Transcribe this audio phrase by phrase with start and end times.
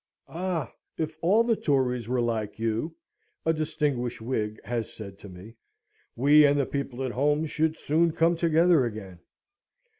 [0.29, 0.73] "Ah!
[0.97, 2.95] if all the Tories were like you,"
[3.45, 5.53] a distinguished Whig has said to me,
[6.15, 9.19] "we and the people at home should soon come together again."